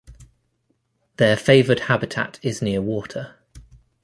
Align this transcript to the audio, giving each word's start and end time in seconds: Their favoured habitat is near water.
Their 1.17 1.37
favoured 1.37 1.81
habitat 1.81 2.39
is 2.41 2.59
near 2.59 2.81
water. 2.81 3.35